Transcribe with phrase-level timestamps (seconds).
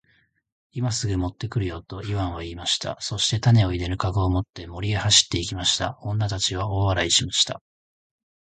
[0.73, 2.97] 「今すぐ持って来るよ。」とイワンは言いました。
[3.01, 5.99] そして種を入れる籠を持って森へ走って行きました。
[6.01, 7.61] 女たちは大笑いしました。